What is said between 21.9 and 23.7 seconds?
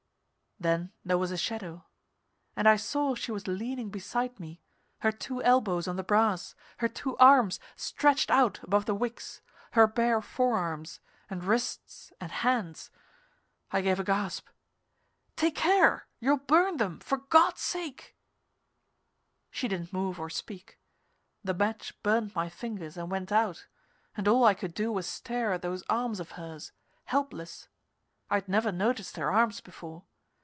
burned my fingers and went out,